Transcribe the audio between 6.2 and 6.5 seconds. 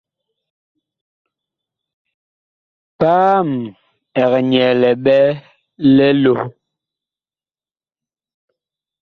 loh.